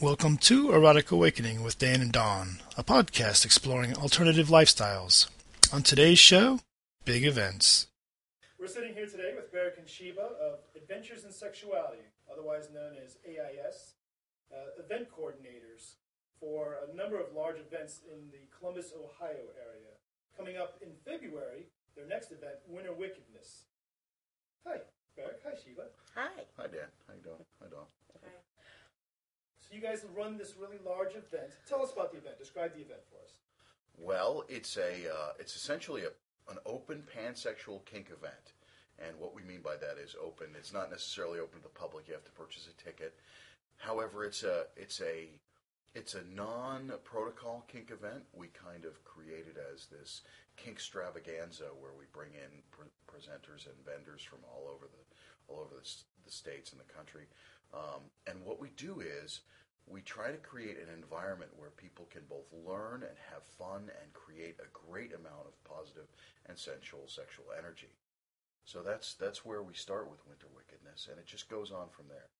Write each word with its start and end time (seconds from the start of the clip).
Welcome 0.00 0.36
to 0.38 0.72
Erotic 0.72 1.10
Awakening 1.10 1.62
with 1.62 1.78
Dan 1.78 2.02
and 2.02 2.12
Dawn, 2.12 2.58
a 2.76 2.84
podcast 2.84 3.46
exploring 3.46 3.96
alternative 3.96 4.48
lifestyles. 4.48 5.30
On 5.72 5.82
today's 5.82 6.18
show, 6.18 6.60
big 7.06 7.24
events. 7.24 7.86
We're 8.60 8.66
sitting 8.66 8.92
here 8.92 9.06
today 9.06 9.32
with 9.34 9.50
Barak 9.50 9.78
and 9.78 9.88
Sheba 9.88 10.20
of 10.20 10.58
Adventures 10.76 11.24
in 11.24 11.32
Sexuality, 11.32 12.04
otherwise 12.30 12.68
known 12.74 12.92
as 13.02 13.16
AIS, 13.24 13.94
uh, 14.52 14.78
event 14.84 15.08
coordinators 15.08 15.94
for 16.38 16.76
a 16.86 16.94
number 16.94 17.18
of 17.18 17.32
large 17.34 17.56
events 17.56 18.00
in 18.06 18.28
the 18.30 18.44
Columbus, 18.58 18.92
Ohio 18.92 19.48
area. 19.56 19.96
Coming 20.36 20.58
up 20.58 20.76
in 20.82 20.90
February, 21.06 21.68
their 21.96 22.06
next 22.06 22.32
event, 22.32 22.56
Winter 22.68 22.92
Wickedness. 22.92 23.64
Hi, 24.66 24.76
Barak. 25.16 25.40
Hi, 25.42 25.54
Sheba. 25.56 25.88
Hi. 26.14 26.44
Hi, 26.58 26.66
Dan. 26.66 26.92
How 27.08 27.14
you 27.14 27.22
doing? 27.22 27.44
Hi, 27.62 27.68
Dawn. 27.70 27.86
So 29.68 29.74
you 29.74 29.80
guys 29.82 30.04
run 30.16 30.38
this 30.38 30.54
really 30.58 30.78
large 30.84 31.12
event. 31.12 31.50
Tell 31.68 31.82
us 31.82 31.92
about 31.92 32.12
the 32.12 32.18
event. 32.18 32.38
Describe 32.38 32.74
the 32.74 32.82
event 32.82 33.00
for 33.10 33.16
us. 33.24 33.32
Well, 33.98 34.44
it's 34.48 34.76
a 34.76 35.10
uh, 35.10 35.32
it's 35.38 35.56
essentially 35.56 36.02
a, 36.02 36.52
an 36.52 36.58
open 36.66 37.02
pansexual 37.16 37.84
kink 37.84 38.10
event, 38.10 38.52
and 38.98 39.18
what 39.18 39.34
we 39.34 39.42
mean 39.42 39.62
by 39.62 39.76
that 39.76 39.96
is 40.02 40.14
open. 40.22 40.48
It's 40.56 40.72
not 40.72 40.90
necessarily 40.90 41.40
open 41.40 41.58
to 41.58 41.62
the 41.64 41.80
public. 41.80 42.06
You 42.06 42.14
have 42.14 42.24
to 42.24 42.30
purchase 42.32 42.68
a 42.68 42.84
ticket. 42.84 43.14
However, 43.78 44.24
it's 44.24 44.44
a 44.44 44.66
it's 44.76 45.00
a 45.00 45.28
it's 45.94 46.14
a 46.14 46.22
non-protocol 46.34 47.64
kink 47.68 47.90
event. 47.90 48.22
We 48.34 48.48
kind 48.48 48.84
of 48.84 49.02
created 49.04 49.56
as 49.72 49.86
this 49.86 50.22
kink 50.56 50.76
extravaganza 50.76 51.72
where 51.80 51.92
we 51.98 52.04
bring 52.12 52.32
in 52.34 52.52
pre- 52.70 52.92
presenters 53.08 53.66
and 53.66 53.76
vendors 53.84 54.22
from 54.22 54.40
all 54.44 54.68
over 54.68 54.86
the 54.86 55.02
all 55.48 55.60
over 55.60 55.74
the, 55.74 55.88
the 56.24 56.30
states 56.30 56.70
and 56.72 56.80
the 56.80 56.92
country. 56.92 57.26
Um, 57.74 58.10
and 58.26 58.44
what 58.44 58.60
we 58.60 58.70
do 58.76 59.00
is 59.00 59.40
we 59.86 60.00
try 60.02 60.30
to 60.30 60.38
create 60.38 60.78
an 60.78 60.92
environment 60.92 61.50
where 61.56 61.70
people 61.70 62.08
can 62.10 62.22
both 62.28 62.50
learn 62.52 63.02
and 63.02 63.16
have 63.30 63.44
fun 63.58 63.90
and 64.02 64.12
create 64.12 64.56
a 64.58 64.72
great 64.72 65.14
amount 65.14 65.46
of 65.46 65.62
positive 65.64 66.10
and 66.46 66.58
sensual 66.58 67.06
sexual 67.06 67.46
energy. 67.56 67.94
So 68.64 68.82
that's 68.82 69.14
that's 69.14 69.44
where 69.44 69.62
we 69.62 69.74
start 69.74 70.10
with 70.10 70.26
Winter 70.26 70.48
Wickedness, 70.54 71.06
and 71.10 71.18
it 71.18 71.26
just 71.26 71.48
goes 71.48 71.70
on 71.70 71.86
from 71.88 72.06
there. 72.08 72.30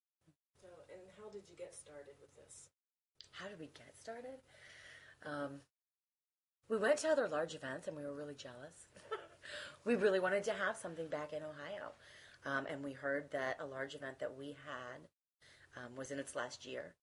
So, 0.60 0.66
and 0.90 1.02
how 1.18 1.30
did 1.30 1.46
you 1.48 1.56
get 1.56 1.74
started 1.74 2.18
with 2.20 2.34
this? 2.34 2.70
How 3.30 3.48
did 3.48 3.60
we 3.60 3.70
get 3.74 3.94
started? 3.94 4.42
Um, 5.24 5.60
we 6.68 6.78
went 6.78 6.98
to 6.98 7.08
other 7.08 7.28
large 7.28 7.54
events 7.54 7.86
and 7.86 7.96
we 7.96 8.02
were 8.02 8.14
really 8.14 8.34
jealous. 8.34 8.88
we 9.84 9.94
really 9.94 10.20
wanted 10.20 10.42
to 10.44 10.52
have 10.52 10.76
something 10.76 11.08
back 11.08 11.32
in 11.32 11.42
Ohio. 11.42 11.92
Um, 12.44 12.66
and 12.70 12.82
we 12.82 12.92
heard 12.92 13.30
that 13.32 13.58
a 13.60 13.66
large 13.66 13.94
event 13.94 14.18
that 14.20 14.36
we 14.36 14.56
had 14.66 15.06
um, 15.76 15.94
was 15.96 16.10
in 16.10 16.18
its 16.18 16.34
last 16.34 16.64
year. 16.66 16.94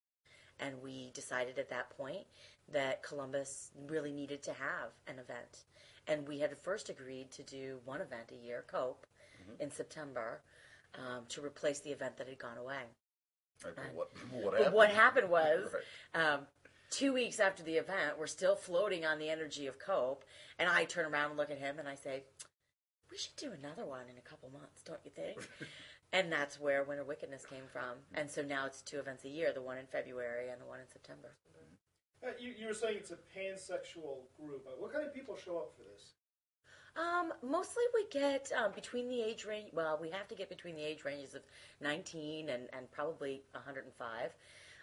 And 0.59 0.81
we 0.81 1.11
decided 1.13 1.57
at 1.59 1.69
that 1.69 1.89
point 1.89 2.25
that 2.71 3.03
Columbus 3.03 3.71
really 3.87 4.11
needed 4.11 4.43
to 4.43 4.53
have 4.53 4.91
an 5.07 5.15
event. 5.19 5.63
And 6.07 6.27
we 6.27 6.39
had 6.39 6.55
first 6.57 6.89
agreed 6.89 7.31
to 7.31 7.43
do 7.43 7.79
one 7.85 8.01
event 8.01 8.31
a 8.31 8.45
year, 8.45 8.63
COPE, 8.67 9.05
in 9.59 9.71
September, 9.71 10.41
um, 10.95 11.23
to 11.29 11.41
replace 11.43 11.79
the 11.79 11.89
event 11.91 12.17
that 12.17 12.27
had 12.27 12.37
gone 12.39 12.57
away. 12.57 12.83
Right, 13.63 13.73
but 13.75 13.93
what 13.93 14.09
what 14.31 14.43
But 14.51 14.57
happened? 14.59 14.75
what 14.75 14.89
happened 14.89 15.29
was, 15.29 15.73
Right. 15.73 16.21
um, 16.23 16.47
two 16.89 17.13
weeks 17.13 17.39
after 17.39 17.63
the 17.63 17.77
event, 17.77 18.17
we're 18.17 18.27
still 18.27 18.55
floating 18.55 19.05
on 19.05 19.19
the 19.19 19.29
energy 19.29 19.67
of 19.67 19.79
Cope, 19.79 20.23
and 20.59 20.69
I 20.69 20.85
turn 20.85 21.05
around 21.05 21.29
and 21.31 21.37
look 21.37 21.49
at 21.51 21.57
him 21.57 21.79
and 21.79 21.87
I 21.87 21.95
say, 21.95 22.23
"We 23.09 23.17
should 23.17 23.35
do 23.37 23.51
another 23.51 23.85
one 23.85 24.07
in 24.09 24.17
a 24.17 24.21
couple 24.21 24.49
months, 24.49 24.81
don't 24.83 24.99
you 25.03 25.11
think?" 25.11 25.37
and 26.13 26.31
that's 26.31 26.59
where 26.59 26.83
Winter 26.83 27.03
Wickedness 27.03 27.45
came 27.45 27.63
from. 27.71 27.97
And 28.13 28.29
so 28.29 28.41
now 28.41 28.65
it's 28.65 28.81
two 28.81 28.99
events 28.99 29.25
a 29.25 29.29
year: 29.29 29.51
the 29.51 29.61
one 29.61 29.77
in 29.77 29.85
February 29.87 30.49
and 30.49 30.61
the 30.61 30.65
one 30.65 30.79
in 30.79 30.87
September. 30.87 31.35
Uh, 32.25 32.31
you, 32.39 32.53
you 32.57 32.67
were 32.67 32.73
saying 32.73 32.95
it's 32.97 33.11
a 33.11 33.17
pansexual 33.37 34.19
group. 34.39 34.65
Uh, 34.65 34.71
what 34.79 34.93
kind 34.93 35.05
of 35.05 35.13
people 35.13 35.35
show 35.35 35.57
up 35.57 35.73
for 35.75 35.83
this? 35.83 36.13
Um, 36.95 37.33
mostly 37.41 37.83
we 37.93 38.05
get 38.11 38.49
um, 38.55 38.71
between 38.73 39.09
the 39.09 39.21
age 39.21 39.45
range. 39.45 39.71
Well, 39.73 39.97
we 39.99 40.09
have 40.11 40.27
to 40.29 40.35
get 40.35 40.47
between 40.47 40.75
the 40.75 40.83
age 40.83 41.03
ranges 41.03 41.33
of 41.33 41.41
19 41.81 42.49
and, 42.49 42.69
and 42.71 42.89
probably 42.91 43.41
105. 43.51 44.31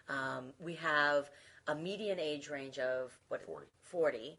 Um, 0.09 0.53
we 0.59 0.75
have 0.75 1.31
a 1.69 1.75
median 1.75 2.19
age 2.19 2.51
range 2.51 2.79
of 2.79 3.17
what 3.29 3.43
40. 3.47 3.67
40 3.85 4.39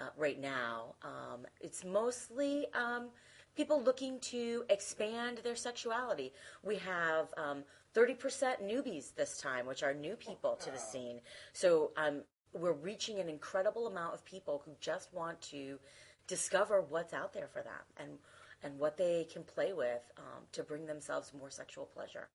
uh, 0.00 0.04
right 0.16 0.40
now. 0.40 0.94
Um, 1.02 1.46
it's 1.60 1.84
mostly 1.84 2.66
um, 2.74 3.08
people 3.56 3.82
looking 3.82 4.18
to 4.20 4.64
expand 4.68 5.38
their 5.44 5.56
sexuality. 5.56 6.32
We 6.62 6.76
have 6.76 7.28
um, 7.36 7.64
30% 7.94 8.62
newbies 8.62 9.14
this 9.14 9.38
time, 9.38 9.66
which 9.66 9.82
are 9.82 9.94
new 9.94 10.16
people 10.16 10.56
to 10.56 10.70
the 10.70 10.78
scene. 10.78 11.20
So 11.52 11.92
um, 11.96 12.22
we're 12.52 12.72
reaching 12.72 13.18
an 13.18 13.28
incredible 13.28 13.86
amount 13.86 14.14
of 14.14 14.24
people 14.24 14.62
who 14.64 14.72
just 14.80 15.12
want 15.12 15.40
to 15.42 15.78
discover 16.26 16.82
what's 16.88 17.12
out 17.12 17.32
there 17.32 17.48
for 17.48 17.62
them 17.62 17.82
and 17.96 18.10
and 18.62 18.78
what 18.78 18.98
they 18.98 19.26
can 19.32 19.42
play 19.42 19.72
with 19.72 20.02
um, 20.18 20.42
to 20.52 20.62
bring 20.62 20.84
themselves 20.84 21.32
more 21.38 21.48
sexual 21.48 21.86
pleasure. 21.86 22.28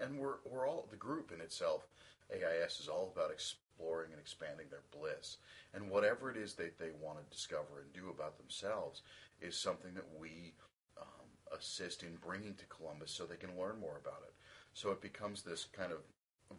And 0.00 0.18
we're 0.18 0.36
we're 0.48 0.68
all 0.68 0.86
the 0.90 0.96
group 0.96 1.32
in 1.32 1.40
itself. 1.40 1.86
AIS 2.32 2.80
is 2.80 2.88
all 2.88 3.12
about 3.14 3.30
exploring 3.32 4.10
and 4.12 4.20
expanding 4.20 4.66
their 4.70 4.82
bliss, 4.90 5.38
and 5.74 5.90
whatever 5.90 6.30
it 6.30 6.36
is 6.36 6.54
that 6.54 6.78
they 6.78 6.90
want 7.00 7.18
to 7.18 7.34
discover 7.34 7.82
and 7.82 7.92
do 7.92 8.10
about 8.10 8.38
themselves 8.38 9.02
is 9.40 9.56
something 9.56 9.94
that 9.94 10.08
we 10.18 10.54
um, 11.00 11.28
assist 11.56 12.02
in 12.02 12.16
bringing 12.16 12.54
to 12.54 12.66
Columbus 12.66 13.10
so 13.10 13.24
they 13.24 13.36
can 13.36 13.58
learn 13.58 13.80
more 13.80 14.00
about 14.00 14.22
it. 14.26 14.34
So 14.74 14.90
it 14.90 15.00
becomes 15.00 15.42
this 15.42 15.66
kind 15.72 15.92
of 15.92 15.98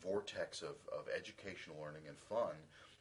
vortex 0.01 0.61
of, 0.61 0.75
of 0.91 1.07
educational 1.15 1.77
learning 1.81 2.03
and 2.07 2.17
fun 2.17 2.55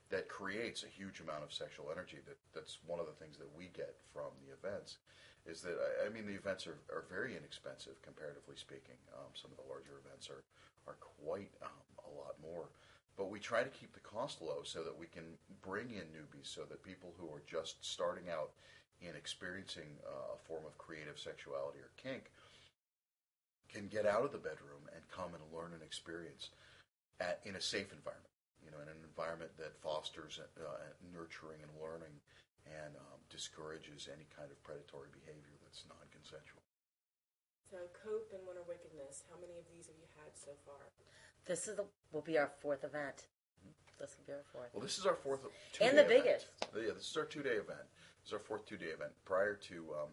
that 0.09 0.29
creates 0.29 0.85
a 0.85 0.87
huge 0.89 1.21
amount 1.21 1.43
of 1.43 1.53
sexual 1.53 1.91
energy. 1.91 2.19
That 2.27 2.39
that's 2.55 2.79
one 2.87 3.01
of 3.01 3.07
the 3.07 3.19
things 3.19 3.37
that 3.39 3.51
we 3.57 3.71
get 3.75 3.97
from 4.13 4.31
the 4.39 4.55
events. 4.55 4.99
Is 5.47 5.63
that 5.63 5.75
I- 5.79 6.07
I 6.07 6.09
mean 6.11 6.27
the 6.27 6.39
events 6.39 6.67
are, 6.67 6.79
are 6.95 7.05
very 7.11 7.37
inexpensive 7.37 8.01
comparatively 8.03 8.57
speaking. 8.57 8.99
Um, 9.15 9.35
some 9.35 9.51
of 9.51 9.59
the 9.59 9.69
larger 9.69 9.99
events 10.05 10.31
are 10.31 10.45
are 10.87 10.97
quite 11.19 11.51
um, 11.63 11.83
a 12.07 12.11
lot 12.15 12.39
more, 12.41 12.71
but 13.17 13.29
we 13.31 13.41
try 13.41 13.65
to 13.65 13.71
keep 13.71 13.93
the 13.93 14.01
cost 14.01 14.41
low 14.41 14.63
so 14.63 14.85
that 14.85 14.97
we 14.97 15.07
can 15.07 15.25
bring 15.61 15.91
in 15.91 16.07
newbies, 16.15 16.47
so 16.47 16.63
that 16.69 16.83
people 16.85 17.13
who 17.19 17.27
are 17.35 17.43
just 17.45 17.83
starting 17.85 18.31
out 18.31 18.51
in 19.01 19.15
experiencing 19.17 19.89
uh, 20.07 20.35
a 20.35 20.39
form 20.49 20.65
of 20.65 20.77
creative 20.79 21.19
sexuality 21.19 21.79
or 21.79 21.91
kink 22.01 22.31
can 23.69 23.89
get 23.89 24.07
out 24.07 24.25
of 24.25 24.33
the 24.33 24.41
bedroom 24.41 24.89
and 24.95 25.03
come 25.13 25.35
and 25.37 25.43
learn 25.53 25.75
and 25.75 25.83
experience 25.83 26.51
at, 27.21 27.41
in 27.45 27.57
a 27.57 27.61
safe 27.61 27.93
environment. 27.93 28.33
You 28.65 28.75
know, 28.75 28.81
in 28.83 28.89
an 28.91 28.99
environment 29.07 29.55
that 29.63 29.77
fosters 29.79 30.41
uh, 30.43 30.65
nurturing 31.15 31.63
and 31.63 31.71
learning 31.79 32.15
and 32.67 32.99
um, 32.99 33.21
discourages 33.31 34.11
any 34.11 34.27
kind 34.35 34.51
of 34.51 34.59
predatory 34.67 35.07
behavior 35.15 35.55
that's 35.63 35.87
non-consensual. 35.87 36.63
So 37.71 37.79
Cope 37.95 38.31
and 38.35 38.43
Winter 38.43 38.67
Wickedness, 38.67 39.23
how 39.31 39.39
many 39.39 39.55
of 39.59 39.67
these 39.71 39.87
have 39.87 39.99
you 39.99 40.11
had 40.19 40.35
so 40.35 40.51
far? 40.67 40.83
This 41.47 41.71
is 41.71 41.79
the, 41.79 41.87
will 42.11 42.27
be 42.27 42.39
our 42.39 42.51
fourth 42.59 42.83
event. 42.83 43.31
This 43.99 44.19
will 44.19 44.27
be 44.27 44.35
our 44.35 44.47
fourth. 44.51 44.71
Well, 44.75 44.83
this 44.83 44.99
is 44.99 45.07
our 45.07 45.15
fourth 45.15 45.47
And 45.47 45.53
two-day 45.73 45.95
the 45.95 46.03
event. 46.03 46.09
biggest. 46.09 46.47
Yeah, 46.75 46.95
this 46.95 47.07
is 47.11 47.17
our 47.17 47.25
two-day 47.25 47.63
event. 47.63 47.87
Is 48.27 48.35
our 48.35 48.43
fourth 48.43 48.67
two-day 48.67 48.91
event. 48.91 49.15
Prior 49.23 49.55
to 49.71 50.03
um, 50.03 50.11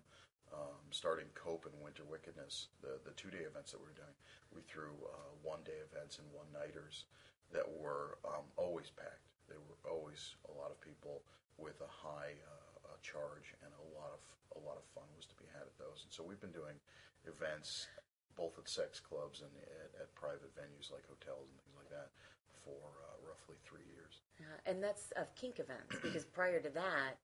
um, 0.53 0.77
starting 0.93 1.25
Cope 1.33 1.65
and 1.65 1.73
Winter 1.81 2.05
Wickedness, 2.05 2.69
the 2.85 3.01
the 3.01 3.17
two-day 3.17 3.41
events 3.41 3.73
that 3.73 3.81
we 3.81 3.89
were 3.89 3.97
doing, 3.97 4.13
we 4.53 4.61
threw 4.69 4.93
uh, 5.09 5.33
one-day 5.41 5.81
events 5.81 6.21
and 6.21 6.29
one-nighters 6.29 7.09
that 7.57 7.65
were 7.65 8.21
um, 8.21 8.45
always 8.53 8.93
packed. 8.93 9.33
There 9.49 9.57
were 9.65 9.81
always 9.89 10.37
a 10.45 10.53
lot 10.53 10.69
of 10.69 10.77
people 10.77 11.25
with 11.57 11.81
a 11.81 11.89
high 11.89 12.37
uh, 12.45 12.93
uh, 12.93 13.01
charge, 13.01 13.57
and 13.65 13.73
a 13.81 13.85
lot 13.97 14.13
of 14.13 14.21
a 14.53 14.61
lot 14.61 14.77
of 14.77 14.85
fun 14.93 15.09
was 15.17 15.25
to 15.33 15.37
be 15.41 15.49
had 15.49 15.65
at 15.65 15.73
those. 15.81 16.05
And 16.05 16.13
so 16.13 16.21
we've 16.21 16.37
been 16.37 16.53
doing 16.53 16.77
events 17.25 17.89
both 18.37 18.61
at 18.61 18.69
sex 18.69 19.01
clubs 19.01 19.41
and 19.41 19.49
at, 19.57 20.05
at 20.05 20.13
private 20.13 20.53
venues 20.53 20.93
like 20.93 21.01
hotels 21.09 21.49
and 21.49 21.57
things 21.65 21.77
like 21.81 21.89
that 21.89 22.13
for 22.61 22.93
uh, 23.09 23.17
roughly 23.25 23.57
three 23.65 23.89
years. 23.89 24.21
Uh, 24.37 24.69
and 24.69 24.85
that's 24.85 25.09
of 25.17 25.33
kink 25.33 25.57
events 25.57 25.97
because 26.05 26.29
prior 26.29 26.61
to 26.61 26.69
that, 26.77 27.17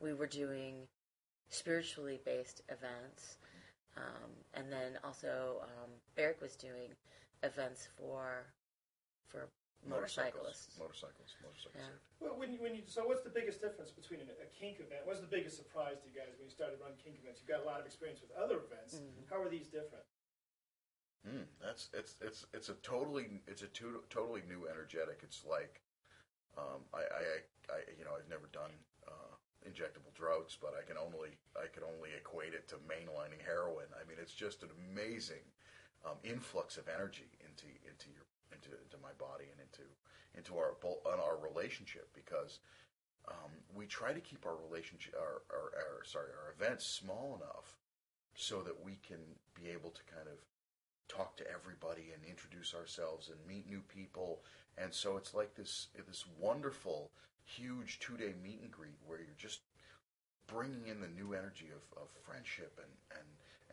we 0.00 0.14
were 0.14 0.26
doing 0.26 0.86
spiritually 1.48 2.20
based 2.24 2.62
events, 2.68 3.38
um, 3.96 4.30
and 4.54 4.70
then 4.70 4.98
also 5.02 5.62
um, 5.62 5.90
Eric 6.16 6.40
was 6.40 6.54
doing 6.56 6.94
events 7.42 7.88
for 7.96 8.46
for 9.26 9.48
motorcyclists. 9.86 10.78
Motorcycles, 10.78 11.34
motorcycle 11.42 11.78
Yeah. 11.78 11.94
Well, 12.18 12.34
when 12.38 12.50
you, 12.50 12.58
when 12.58 12.74
you, 12.74 12.82
so 12.86 13.06
what's 13.06 13.22
the 13.22 13.30
biggest 13.30 13.60
difference 13.60 13.90
between 13.90 14.20
a, 14.26 14.26
a 14.42 14.48
kink 14.50 14.82
event? 14.82 15.06
What's 15.06 15.20
the 15.20 15.30
biggest 15.30 15.54
surprise 15.54 16.02
to 16.02 16.10
you 16.10 16.14
guys 16.16 16.34
when 16.38 16.50
you 16.50 16.54
started 16.54 16.82
running 16.82 16.98
kink 16.98 17.20
events? 17.22 17.38
You've 17.38 17.50
got 17.50 17.62
a 17.62 17.68
lot 17.68 17.78
of 17.78 17.86
experience 17.86 18.18
with 18.18 18.34
other 18.34 18.58
events. 18.58 18.98
How 19.30 19.38
are 19.38 19.50
these 19.50 19.68
different? 19.70 20.06
Mm, 21.26 21.50
that's 21.60 21.90
it's 21.92 22.14
it's 22.22 22.46
it's 22.54 22.68
a 22.68 22.78
totally 22.80 23.42
it's 23.46 23.62
a 23.62 23.70
to, 23.82 24.06
totally 24.08 24.42
new 24.46 24.70
energetic. 24.70 25.20
It's 25.22 25.42
like 25.44 25.82
um, 26.56 26.86
I, 26.94 27.02
I 27.02 27.22
I 27.74 27.78
you 27.98 28.06
know 28.06 28.14
I've 28.14 28.30
never 28.30 28.46
done 28.54 28.70
injectable 29.68 30.12
drugs, 30.16 30.56
but 30.56 30.72
I 30.72 30.82
can 30.82 30.96
only 30.96 31.36
I 31.54 31.68
can 31.68 31.84
only 31.84 32.10
equate 32.16 32.54
it 32.56 32.68
to 32.72 32.80
mainlining 32.88 33.44
heroin. 33.44 33.92
I 33.92 34.08
mean, 34.08 34.16
it's 34.20 34.34
just 34.34 34.62
an 34.62 34.72
amazing 34.88 35.44
um, 36.04 36.16
influx 36.24 36.76
of 36.76 36.88
energy 36.88 37.28
into 37.44 37.68
into 37.84 38.08
your 38.08 38.24
into 38.52 38.72
into 38.72 38.96
my 39.02 39.12
body 39.20 39.52
and 39.52 39.60
into 39.60 39.84
into 40.34 40.56
our 40.56 40.74
on 41.04 41.20
our 41.20 41.36
relationship 41.36 42.08
because 42.14 42.60
um, 43.28 43.52
we 43.74 43.86
try 43.86 44.12
to 44.12 44.20
keep 44.20 44.46
our 44.46 44.56
relationship 44.56 45.14
our, 45.18 45.42
our, 45.52 45.68
our 45.76 46.04
sorry 46.04 46.30
our 46.32 46.52
events 46.52 46.86
small 46.86 47.36
enough 47.36 47.76
so 48.34 48.62
that 48.62 48.84
we 48.84 48.98
can 49.06 49.18
be 49.54 49.68
able 49.68 49.90
to 49.90 50.02
kind 50.04 50.28
of 50.28 50.38
talk 51.08 51.36
to 51.36 51.44
everybody 51.50 52.12
and 52.14 52.22
introduce 52.24 52.74
ourselves 52.74 53.28
and 53.28 53.38
meet 53.46 53.68
new 53.68 53.82
people 53.88 54.42
and 54.76 54.92
so 54.92 55.16
it's 55.16 55.34
like 55.34 55.54
this 55.54 55.88
this 56.06 56.24
wonderful 56.38 57.10
huge 57.48 57.98
two 58.00 58.16
day 58.16 58.34
meet 58.42 58.60
and 58.60 58.70
greet 58.70 58.98
where 59.06 59.18
you're 59.18 59.40
just 59.40 59.60
bringing 60.46 60.86
in 60.88 61.00
the 61.00 61.08
new 61.08 61.32
energy 61.34 61.68
of, 61.72 61.82
of 62.02 62.08
friendship 62.24 62.72
and, 62.80 63.20
and, 63.20 63.28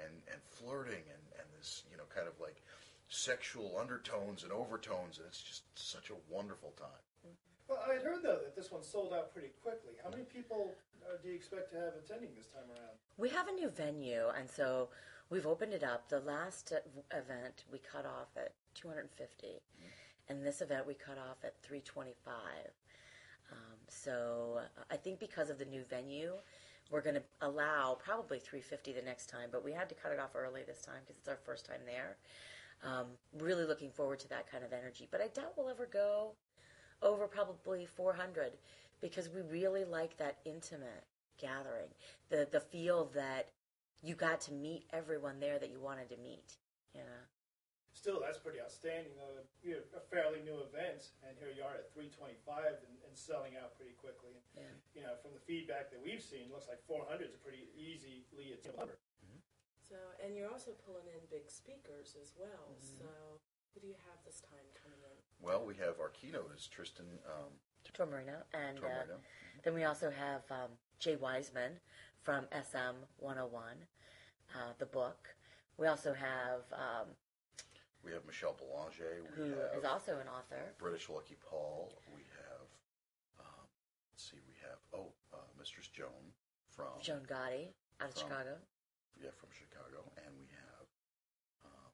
and, 0.06 0.14
and 0.32 0.40
flirting 0.50 1.04
and, 1.08 1.24
and 1.40 1.48
this, 1.58 1.84
you 1.92 1.98
know, 1.98 2.04
kind 2.14 2.28
of 2.28 2.34
like 2.40 2.62
sexual 3.08 3.78
undertones 3.80 4.44
and 4.44 4.52
overtones. 4.52 5.18
And 5.18 5.28
it's 5.28 5.42
just 5.42 5.64
such 5.76 6.10
a 6.10 6.18
wonderful 6.30 6.74
time. 6.78 7.04
Well, 7.68 7.80
I 7.88 7.94
had 7.94 8.04
heard 8.04 8.22
though 8.24 8.40
that 8.44 8.56
this 8.56 8.72
one 8.72 8.84
sold 8.84 9.14
out 9.14 9.34
pretty 9.34 9.50
quickly. 9.64 9.94
How 10.04 10.10
many 10.10 10.24
people 10.24 10.76
uh, 11.06 11.18
do 11.22 11.30
you 11.30 11.36
expect 11.36 11.72
to 11.72 11.78
have 11.78 11.94
attending 11.98 12.30
this 12.38 12.48
time 12.48 12.70
around? 12.70 12.96
We 13.18 13.30
have 13.30 13.48
a 13.48 13.52
new 13.52 13.70
venue, 13.70 14.30
and 14.38 14.50
so 14.50 14.90
we've 15.30 15.48
opened 15.48 15.74
it 15.74 15.84
up. 15.84 16.10
The 16.10 16.20
last 16.20 16.74
uh, 16.74 17.18
event 17.18 17.64
we 17.72 17.80
cut 17.80 18.06
off 18.06 18.30
at 18.38 18.54
250, 18.76 19.62
and 20.30 20.46
this 20.46 20.62
event 20.62 20.86
we 20.86 20.94
cut 20.94 21.18
off 21.18 21.38
at 21.44 21.56
325. 21.64 22.36
So 23.96 24.60
I 24.92 24.98
think 24.98 25.20
because 25.20 25.50
of 25.50 25.58
the 25.58 25.66
new 25.66 25.84
venue, 25.90 26.34
we're 26.92 27.02
going 27.02 27.16
to 27.16 27.24
allow 27.42 27.98
probably 28.04 28.40
350 28.40 28.94
the 28.94 29.02
next 29.02 29.28
time, 29.28 29.50
but 29.52 29.64
we 29.64 29.72
had 29.72 29.90
to 29.90 29.96
cut 29.96 30.12
it 30.12 30.20
off 30.20 30.36
early 30.36 30.62
this 30.68 30.82
time 30.82 31.02
because 31.06 31.18
it's 31.18 31.28
our 31.28 31.40
first 31.46 31.66
time 31.66 31.80
there. 31.86 32.18
Um, 32.84 33.08
really 33.40 33.66
looking 33.66 33.90
forward 33.90 34.20
to 34.20 34.30
that 34.30 34.52
kind 34.52 34.64
of 34.64 34.74
energy, 34.74 35.08
but 35.10 35.22
I 35.22 35.28
doubt 35.28 35.54
we'll 35.58 35.70
ever 35.70 35.88
go 35.92 36.34
over 37.02 37.26
probably 37.28 37.86
400 37.86 38.52
because 39.02 39.30
we 39.30 39.42
really 39.42 39.86
like 39.86 40.18
that 40.18 40.38
intimate 40.46 41.06
gathering, 41.40 41.90
the 42.30 42.48
the 42.52 42.60
feel 42.60 43.12
that 43.16 43.50
you 44.04 44.16
got 44.16 44.42
to 44.42 44.54
meet 44.54 44.84
everyone 44.94 45.40
there 45.40 45.58
that 45.58 45.72
you 45.72 45.80
wanted 45.80 46.10
to 46.10 46.18
meet. 46.18 46.58
You 46.94 47.02
know. 47.02 47.35
Still, 47.96 48.20
that's 48.20 48.38
pretty 48.38 48.60
outstanding. 48.60 49.16
Uh, 49.16 49.42
you're 49.64 49.88
a 49.96 50.04
fairly 50.12 50.44
new 50.44 50.60
event, 50.68 51.16
and 51.24 51.32
here 51.40 51.50
you 51.50 51.64
are 51.64 51.80
at 51.80 51.90
325 51.96 52.84
and, 52.84 52.96
and 53.08 53.14
selling 53.16 53.56
out 53.56 53.74
pretty 53.80 53.96
quickly. 53.96 54.36
Yeah. 54.52 54.68
You 54.92 55.02
know, 55.08 55.16
from 55.24 55.32
the 55.32 55.40
feedback 55.40 55.90
that 55.96 56.04
we've 56.04 56.22
seen, 56.22 56.52
looks 56.52 56.68
like 56.68 56.84
400 56.86 57.24
is 57.24 57.34
a 57.34 57.42
pretty 57.42 57.72
easily 57.74 58.52
attainable 58.52 58.92
number. 58.92 59.00
So, 59.86 59.96
and 60.20 60.36
you're 60.36 60.50
also 60.50 60.74
pulling 60.82 61.06
in 61.14 61.22
big 61.30 61.48
speakers 61.48 62.18
as 62.18 62.34
well. 62.36 62.74
Mm-hmm. 62.74 63.06
So, 63.06 63.10
who 63.74 63.80
do 63.80 63.88
you 63.88 64.00
have 64.10 64.18
this 64.26 64.42
time 64.42 64.66
coming 64.82 64.98
in? 65.06 65.16
Well, 65.40 65.62
we 65.62 65.76
have 65.76 66.02
our 66.02 66.10
keynote 66.10 66.52
is 66.58 66.66
Tristan 66.66 67.06
um, 67.30 67.54
Taormino, 67.94 68.44
and 68.54 68.80
uh, 68.80 68.82
Taormino. 68.82 69.18
then 69.64 69.74
we 69.74 69.84
also 69.84 70.10
have 70.10 70.42
um, 70.50 70.74
Jay 71.00 71.16
Wiseman 71.16 71.80
from 72.24 72.46
SM 72.52 72.98
101, 73.20 73.64
uh, 74.56 74.74
the 74.80 74.88
book. 74.88 75.30
We 75.78 75.88
also 75.88 76.14
have 76.14 76.66
um, 76.74 77.14
We 78.06 78.14
have 78.14 78.22
Michelle 78.30 78.54
Belanger. 78.54 79.26
We 79.26 79.50
who 79.50 79.50
have 79.58 79.74
is 79.82 79.84
also 79.84 80.22
an 80.22 80.30
author. 80.30 80.62
British 80.78 81.10
Lucky 81.10 81.34
Paul. 81.42 81.90
We 82.14 82.22
have, 82.46 82.70
um, 83.42 83.66
let's 84.14 84.30
see, 84.30 84.38
we 84.46 84.54
have, 84.62 84.78
oh, 84.94 85.10
uh, 85.34 85.42
Mistress 85.58 85.90
Joan 85.90 86.14
from, 86.70 86.94
Joan 87.02 87.26
Gotti 87.26 87.74
out 88.00 88.10
of 88.10 88.14
From- 88.14 88.30
Chicago. 88.30 88.54
yeah, 89.18 89.34
from 89.42 89.50
Chicago. 89.50 90.06
And 90.22 90.38
we 90.38 90.46
have, 90.54 90.86
um, 91.66 91.90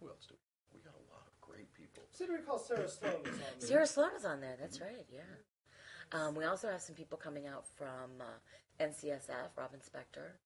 who 0.00 0.08
else 0.12 0.26
do 0.28 0.36
we 0.36 0.78
We 0.78 0.84
got 0.84 0.92
a 1.00 1.06
lot 1.08 1.24
of 1.24 1.32
great 1.40 1.72
people. 1.72 2.04
I 2.04 2.12
seem 2.16 2.28
to 2.28 2.34
recall 2.34 2.58
Sarah 2.58 2.88
Sloane 2.88 3.22
was 3.24 3.32
on 3.32 3.38
there. 3.58 3.68
Sarah 3.68 3.86
Sloane 3.86 4.16
is 4.16 4.24
on 4.26 4.40
there. 4.40 4.56
That's 4.60 4.80
right. 4.82 5.06
Yeah. 5.08 5.24
Um, 6.12 6.34
we 6.34 6.44
also 6.44 6.68
have 6.68 6.82
some 6.82 6.94
people 6.94 7.16
coming 7.16 7.46
out 7.46 7.64
from 7.66 8.20
uh, 8.20 8.84
NCSF, 8.84 9.56
Robin 9.56 9.80
Spector, 9.80 10.36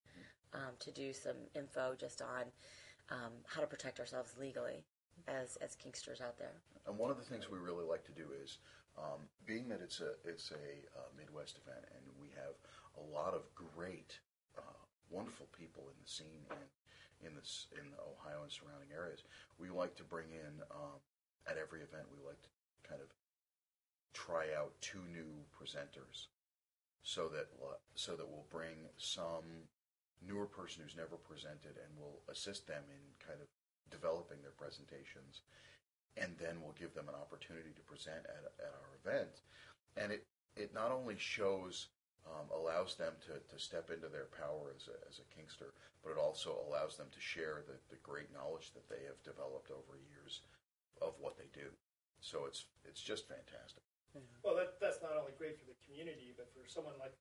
um, 0.54 0.78
to 0.78 0.92
do 0.92 1.12
some 1.12 1.36
info 1.56 1.96
just 1.98 2.22
on 2.22 2.44
um, 3.10 3.32
how 3.46 3.60
to 3.60 3.66
protect 3.66 3.98
ourselves 3.98 4.36
legally 4.38 4.84
as 5.26 5.56
as 5.56 5.76
kinksters 5.76 6.20
out 6.20 6.38
there. 6.38 6.54
And 6.86 6.96
one 6.96 7.10
of 7.10 7.18
the 7.18 7.24
things 7.24 7.50
we 7.50 7.58
really 7.58 7.84
like 7.84 8.04
to 8.06 8.12
do 8.12 8.30
is, 8.42 8.58
um, 8.96 9.26
being 9.46 9.68
that 9.68 9.80
it's 9.82 10.00
a 10.00 10.14
it's 10.24 10.50
a 10.52 10.66
uh, 10.96 11.08
Midwest 11.16 11.58
event, 11.64 11.84
and 11.94 12.04
we 12.20 12.28
have 12.36 12.54
a 12.96 13.04
lot 13.14 13.34
of 13.34 13.42
great, 13.54 14.18
uh, 14.56 14.80
wonderful 15.10 15.46
people 15.56 15.84
in 15.88 15.96
the 16.02 16.08
scene 16.10 16.44
and 16.50 16.68
in 17.26 17.34
this 17.34 17.66
in 17.72 17.90
the 17.90 18.00
Ohio 18.02 18.42
and 18.42 18.52
surrounding 18.52 18.90
areas. 18.94 19.22
We 19.58 19.70
like 19.70 19.96
to 19.96 20.04
bring 20.04 20.30
in 20.30 20.62
um, 20.70 20.98
at 21.46 21.58
every 21.58 21.80
event. 21.80 22.06
We 22.10 22.24
like 22.26 22.40
to 22.42 22.52
kind 22.88 23.00
of 23.00 23.08
try 24.14 24.54
out 24.56 24.72
two 24.80 25.02
new 25.12 25.44
presenters, 25.54 26.28
so 27.02 27.28
that 27.28 27.48
so 27.94 28.16
that 28.16 28.26
we'll 28.28 28.48
bring 28.50 28.88
some 28.96 29.68
newer 30.26 30.46
person 30.46 30.82
who's 30.82 30.96
never 30.96 31.16
presented, 31.16 31.78
and 31.78 31.90
we'll 31.98 32.22
assist 32.28 32.66
them 32.66 32.82
in 32.90 33.02
kind 33.22 33.40
of 33.40 33.46
developing 33.90 34.38
their 34.42 34.56
presentations 34.56 35.42
and 36.20 36.34
then 36.38 36.58
we'll 36.62 36.76
give 36.78 36.94
them 36.94 37.06
an 37.06 37.14
opportunity 37.14 37.70
to 37.74 37.84
present 37.86 38.26
at, 38.26 38.42
at 38.58 38.74
our 38.74 38.92
event. 38.98 39.42
And 39.94 40.10
it, 40.10 40.26
it 40.58 40.74
not 40.74 40.90
only 40.90 41.14
shows, 41.18 41.88
um, 42.26 42.50
allows 42.50 42.98
them 42.98 43.14
to, 43.30 43.38
to 43.38 43.56
step 43.56 43.90
into 43.94 44.10
their 44.10 44.26
power 44.34 44.74
as 44.74 44.90
a, 44.90 44.96
as 45.06 45.22
a 45.22 45.26
Kinkster, 45.30 45.70
but 46.02 46.12
it 46.12 46.18
also 46.18 46.58
allows 46.66 46.98
them 46.98 47.06
to 47.14 47.20
share 47.22 47.62
the, 47.66 47.78
the 47.88 48.00
great 48.02 48.34
knowledge 48.34 48.74
that 48.74 48.88
they 48.90 49.06
have 49.06 49.20
developed 49.22 49.70
over 49.70 49.98
years 49.98 50.42
of 51.00 51.14
what 51.22 51.38
they 51.38 51.48
do. 51.54 51.70
So 52.18 52.50
it's, 52.50 52.66
it's 52.82 53.02
just 53.02 53.30
fantastic. 53.30 53.86
Well, 54.42 54.58
that, 54.58 54.82
that's 54.82 54.98
not 54.98 55.14
only 55.14 55.36
great 55.38 55.54
for 55.54 55.68
the 55.70 55.78
community, 55.86 56.34
but 56.34 56.50
for 56.50 56.66
someone 56.66 56.98
like 56.98 57.14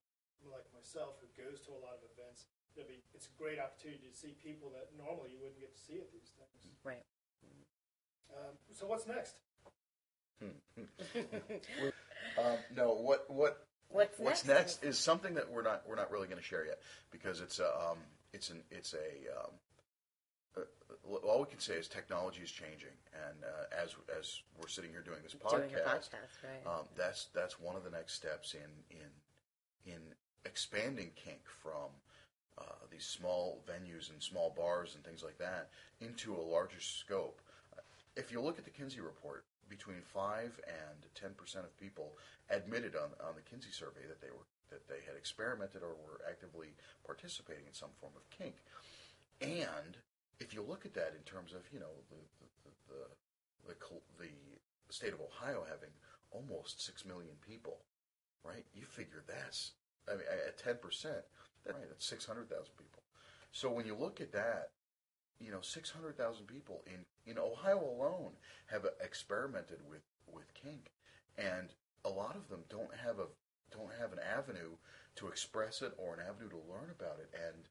like 0.45 0.69
myself 0.69 1.17
who 1.17 1.27
goes 1.33 1.59
to 1.65 1.73
a 1.73 1.81
lot 1.81 1.97
of 1.97 2.05
events, 2.13 2.45
it'll 2.77 2.87
be 2.87 3.01
it's 3.13 3.27
a 3.27 3.35
great 3.41 3.57
opportunity 3.57 4.05
to 4.05 4.15
see 4.15 4.37
people 4.37 4.69
that 4.77 4.93
normally 4.93 5.33
you 5.33 5.41
wouldn't 5.41 5.59
get 5.59 5.73
to 5.73 5.81
see 5.81 5.97
at 5.97 6.13
these 6.13 6.29
things. 6.37 6.77
Right. 6.85 7.03
Um, 8.29 8.53
so 8.73 8.85
what's 8.87 9.07
next? 9.07 9.41
Um, 12.37 12.57
no, 12.75 12.93
what, 12.93 13.25
what, 13.29 13.67
What's, 13.89 14.19
What's 14.19 14.45
next 14.45 14.83
is 14.83 14.97
something 14.97 15.35
that 15.35 15.49
we're 15.49 15.63
not 15.63 15.83
we're 15.87 15.95
not 15.95 16.11
really 16.11 16.27
going 16.27 16.39
to 16.39 16.43
share 16.43 16.65
yet 16.65 16.79
because 17.09 17.39
it's 17.39 17.59
a 17.59 17.67
um, 17.67 17.97
it's 18.33 18.49
an 18.49 18.61
it's 18.69 18.93
a 18.93 18.97
um, 19.39 19.51
uh, 20.57 21.15
all 21.25 21.39
we 21.39 21.45
can 21.45 21.59
say 21.59 21.75
is 21.75 21.87
technology 21.87 22.41
is 22.41 22.51
changing 22.51 22.91
and 23.13 23.43
uh, 23.43 23.81
as 23.83 23.95
as 24.19 24.41
we're 24.59 24.67
sitting 24.67 24.91
here 24.91 25.01
doing 25.01 25.19
this 25.23 25.33
Doing 25.33 25.63
podcast, 25.63 25.85
podcast, 25.85 26.43
right? 26.43 26.67
um, 26.67 26.85
that's 26.97 27.27
that's 27.33 27.59
one 27.61 27.77
of 27.77 27.85
the 27.85 27.89
next 27.89 28.13
steps 28.15 28.53
in 28.55 28.97
in 28.97 29.93
in 29.93 30.01
expanding 30.45 31.11
kink 31.15 31.41
from 31.63 31.71
uh, 31.71 32.06
these 32.97 33.05
small 33.05 33.61
venues 33.69 34.09
and 34.09 34.21
small 34.21 34.53
bars 34.57 34.95
and 34.95 35.03
things 35.05 35.21
like 35.21 35.37
that 35.37 35.69
into 36.01 36.33
a 36.33 36.41
larger 36.41 36.81
scope. 36.81 37.41
If 38.15 38.31
you 38.31 38.41
look 38.41 38.57
at 38.57 38.65
the 38.65 38.73
Kinsey 38.73 39.01
report, 39.01 39.45
between 39.69 40.01
five 40.01 40.59
and 40.65 40.97
ten 41.13 41.31
percent 41.37 41.65
of 41.65 41.77
people 41.77 42.17
admitted 42.49 42.95
on, 42.95 43.13
on 43.21 43.35
the 43.35 43.45
Kinsey 43.45 43.69
survey 43.71 44.07
that 44.07 44.21
they 44.21 44.31
were 44.31 44.47
that 44.71 44.87
they 44.87 45.05
had 45.05 45.15
experimented 45.15 45.83
or 45.83 45.93
were 46.01 46.23
actively 46.27 46.73
participating 47.05 47.67
in 47.67 47.73
some 47.73 47.91
form 47.99 48.13
of 48.15 48.23
kink. 48.31 48.55
And 49.39 49.95
if 50.39 50.53
you 50.53 50.63
look 50.63 50.85
at 50.85 50.93
that 50.95 51.13
in 51.15 51.23
terms 51.23 51.53
of 51.53 51.61
you 51.71 51.79
know 51.79 51.93
the 52.09 52.17
the 52.41 52.71
the, 52.89 53.03
the, 53.67 53.75
the, 54.17 54.31
the 54.87 54.93
state 54.93 55.13
of 55.13 55.21
Ohio 55.21 55.67
having 55.69 55.93
almost 56.31 56.83
six 56.83 57.05
million 57.05 57.35
people, 57.45 57.77
right? 58.43 58.65
You 58.73 58.85
figure 58.87 59.23
that's 59.27 59.73
I 60.09 60.15
mean 60.15 60.25
at 60.47 60.57
ten 60.57 60.79
percent, 60.81 61.27
right? 61.75 61.87
That's 61.89 62.05
six 62.05 62.25
hundred 62.25 62.49
thousand 62.49 62.77
people. 62.77 63.03
So 63.51 63.71
when 63.71 63.85
you 63.85 63.95
look 63.95 64.21
at 64.21 64.31
that, 64.33 64.71
you 65.39 65.51
know, 65.51 65.61
six 65.61 65.89
hundred 65.89 66.17
thousand 66.17 66.47
people 66.47 66.83
in 66.85 67.05
in 67.31 67.37
Ohio 67.37 67.79
alone 67.79 68.33
have 68.67 68.85
experimented 69.01 69.79
with 69.89 70.03
with 70.31 70.53
kink, 70.53 70.91
and 71.37 71.69
a 72.05 72.09
lot 72.09 72.35
of 72.35 72.49
them 72.49 72.63
don't 72.69 72.95
have 73.03 73.19
a 73.19 73.27
don't 73.71 73.91
have 73.99 74.13
an 74.13 74.19
avenue 74.19 74.77
to 75.15 75.27
express 75.27 75.81
it 75.81 75.93
or 75.97 76.13
an 76.13 76.19
avenue 76.21 76.49
to 76.49 76.71
learn 76.71 76.89
about 76.89 77.19
it, 77.19 77.29
and 77.33 77.67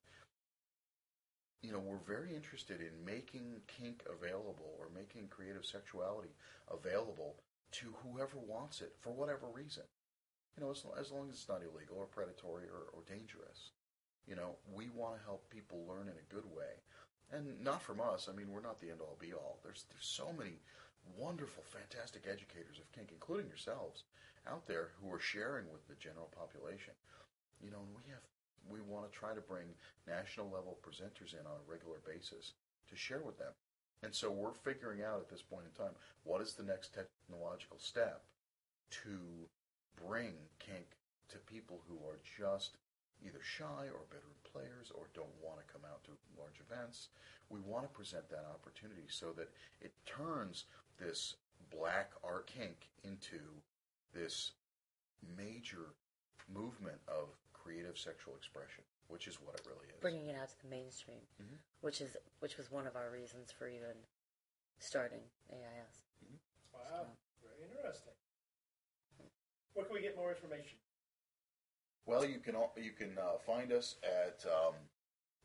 you 1.62 1.72
know, 1.72 1.80
we're 1.80 1.96
very 2.06 2.34
interested 2.34 2.80
in 2.80 3.04
making 3.04 3.58
kink 3.66 4.04
available 4.06 4.78
or 4.78 4.86
making 4.94 5.26
creative 5.28 5.64
sexuality 5.64 6.30
available 6.70 7.34
to 7.72 7.92
whoever 8.04 8.38
wants 8.38 8.80
it 8.80 8.94
for 9.00 9.10
whatever 9.10 9.46
reason. 9.52 9.82
You 10.56 10.64
know, 10.64 10.70
as, 10.70 10.84
as 10.98 11.10
long 11.10 11.28
as 11.28 11.34
it's 11.34 11.48
not 11.48 11.62
illegal 11.62 11.96
or 11.98 12.06
predatory 12.06 12.64
or, 12.68 12.86
or 12.92 13.02
dangerous. 13.08 13.72
You 14.26 14.36
know, 14.36 14.56
we 14.74 14.88
want 14.94 15.16
to 15.16 15.24
help 15.24 15.48
people 15.50 15.86
learn 15.88 16.08
in 16.08 16.18
a 16.18 16.34
good 16.34 16.46
way. 16.56 16.82
And 17.32 17.60
not 17.62 17.82
from 17.82 18.00
us. 18.00 18.28
I 18.30 18.36
mean, 18.36 18.50
we're 18.50 18.62
not 18.62 18.80
the 18.80 18.90
end 18.90 19.00
all 19.00 19.16
be 19.20 19.32
all. 19.34 19.58
There's, 19.62 19.84
there's 19.90 20.06
so 20.06 20.32
many 20.36 20.60
wonderful, 21.16 21.64
fantastic 21.66 22.24
educators 22.26 22.78
of 22.78 22.90
kink, 22.92 23.10
including 23.12 23.48
yourselves, 23.48 24.04
out 24.48 24.66
there 24.66 24.90
who 25.00 25.12
are 25.12 25.20
sharing 25.20 25.66
with 25.72 25.86
the 25.88 25.94
general 25.98 26.30
population. 26.36 26.94
You 27.62 27.70
know, 27.70 27.78
and 27.82 27.94
we 27.96 28.02
have 28.10 28.22
we 28.70 28.80
want 28.80 29.10
to 29.10 29.18
try 29.18 29.34
to 29.34 29.40
bring 29.40 29.66
national 30.08 30.50
level 30.50 30.78
presenters 30.82 31.34
in 31.34 31.46
on 31.46 31.58
a 31.58 31.70
regular 31.70 31.98
basis 32.06 32.54
to 32.90 32.96
share 32.96 33.22
with 33.22 33.38
them 33.38 33.52
And 34.02 34.14
so 34.14 34.30
we're 34.30 34.52
figuring 34.52 35.02
out 35.02 35.20
at 35.20 35.28
this 35.28 35.42
point 35.42 35.64
in 35.66 35.84
time 35.84 35.94
what 36.24 36.40
is 36.42 36.54
the 36.54 36.62
next 36.64 36.94
technological 36.94 37.78
step 37.78 38.22
to 39.04 39.18
bring 40.06 40.34
kink 40.58 40.96
to 41.30 41.38
people 41.38 41.80
who 41.88 41.96
are 42.06 42.18
just 42.38 42.76
either 43.26 43.42
shy 43.42 43.90
or 43.90 44.06
bedroom 44.08 44.38
players 44.46 44.92
or 44.94 45.10
don't 45.14 45.34
want 45.42 45.58
to 45.58 45.66
come 45.72 45.82
out 45.84 46.04
to 46.04 46.12
large 46.38 46.60
events. 46.62 47.08
We 47.50 47.60
want 47.60 47.82
to 47.84 47.90
present 47.90 48.28
that 48.30 48.46
opportunity 48.46 49.06
so 49.08 49.32
that 49.36 49.50
it 49.80 49.92
turns 50.06 50.64
this 50.98 51.34
black 51.70 52.12
art 52.22 52.46
kink 52.46 52.88
into 53.02 53.40
this 54.14 54.52
major 55.36 55.94
movement 56.48 56.98
of 57.08 57.34
creative 57.52 57.98
sexual 57.98 58.34
expression, 58.36 58.84
which 59.08 59.26
is 59.26 59.40
what 59.42 59.56
it 59.56 59.66
really 59.66 59.88
is. 59.90 60.00
Bringing 60.00 60.26
it 60.26 60.36
out 60.38 60.48
to 60.48 60.62
the 60.62 60.68
mainstream, 60.68 61.26
Mhm. 61.42 61.58
which 61.80 62.00
is 62.00 62.16
which 62.38 62.56
was 62.56 62.70
one 62.70 62.86
of 62.86 62.94
our 62.94 63.10
reasons 63.10 63.50
for 63.50 63.66
even 63.66 64.06
starting 64.78 65.28
AIS. 65.50 66.04
Wow, 66.72 67.16
very 67.42 67.64
interesting. 67.64 68.14
Where 69.72 69.84
can 69.84 69.94
we 69.94 70.00
get 70.00 70.16
more 70.16 70.30
information? 70.30 70.78
Well, 72.06 72.24
you 72.24 72.38
can 72.38 72.54
al- 72.54 72.72
you 72.76 72.92
can 72.92 73.18
uh, 73.18 73.38
find 73.44 73.72
us 73.72 73.96
at 74.02 74.44
um, 74.50 74.74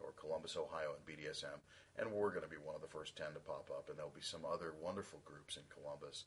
or 0.00 0.12
Columbus, 0.20 0.56
Ohio 0.56 0.92
and 0.94 1.02
BDSM, 1.08 1.58
and 1.98 2.06
we're 2.12 2.30
going 2.30 2.44
to 2.46 2.50
be 2.52 2.60
one 2.60 2.76
of 2.76 2.82
the 2.84 2.90
first 2.92 3.16
10 3.16 3.32
to 3.34 3.40
pop 3.42 3.70
up. 3.72 3.88
And 3.88 3.96
there'll 3.98 4.14
be 4.14 4.22
some 4.24 4.44
other 4.44 4.74
wonderful 4.78 5.20
groups 5.24 5.56
in 5.56 5.64
Columbus 5.72 6.24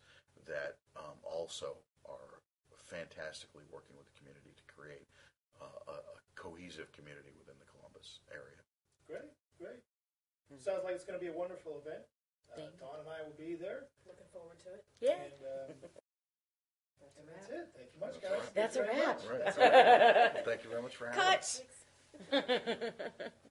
that 0.49 0.81
um, 0.97 1.15
also 1.23 1.77
are 2.09 2.41
fantastically 2.75 3.63
working 3.71 3.95
with 3.95 4.09
the 4.11 4.17
community 4.19 4.51
to 4.57 4.65
create 4.67 5.07
uh, 5.61 5.93
a, 5.93 5.95
a 6.01 6.17
cohesive 6.35 6.91
community 6.91 7.31
within 7.39 7.55
the 7.61 7.69
Columbus 7.71 8.19
area. 8.33 8.59
Great, 9.07 9.31
great. 9.61 9.79
Sounds 10.59 10.83
like 10.83 10.95
it's 10.99 11.07
going 11.07 11.15
to 11.17 11.23
be 11.23 11.31
a 11.31 11.37
wonderful 11.37 11.79
event. 11.79 12.03
Uh, 12.51 12.67
Dawn 12.75 12.99
and 12.99 13.07
I 13.07 13.23
will 13.23 13.37
be 13.39 13.55
there. 13.55 13.87
Looking 14.03 14.27
forward 14.35 14.59
to 14.67 14.75
it. 14.75 14.83
Yeah. 14.99 15.15
And, 15.15 15.39
um, 15.47 15.89
That's 16.99 17.17
and 17.17 17.27
a 17.27 17.31
that's 17.33 17.49
wrap. 17.49 17.59
it. 17.59 17.67
Thank 17.73 17.89
you 17.95 17.99
much, 17.99 18.15
That's 18.19 18.21
guys. 18.21 18.31
all 18.31 18.43
right. 18.43 18.53
That's 18.53 18.75
a 18.75 18.83
Thank 18.83 18.93
you 18.93 18.99
very 18.99 19.41
wrap. 19.41 19.55
much. 19.55 20.35
Right. 20.35 20.45
Thank 20.45 20.63
you 20.63 20.69
very 20.69 20.81
much 20.83 20.95
for 20.95 21.07
having 21.07 21.21
us. 21.21 21.61
Cut. 22.29 22.45
Thanks. 22.47 23.31